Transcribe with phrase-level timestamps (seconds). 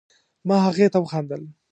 [0.47, 1.41] ما هغې ته وخندل